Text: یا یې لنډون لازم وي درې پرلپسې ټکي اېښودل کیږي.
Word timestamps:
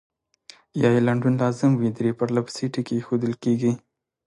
یا 0.81 0.89
یې 0.95 1.01
لنډون 1.07 1.33
لازم 1.43 1.71
وي 1.75 1.89
درې 1.97 2.11
پرلپسې 2.19 2.65
ټکي 2.73 2.93
اېښودل 2.97 3.33
کیږي. 3.43 3.71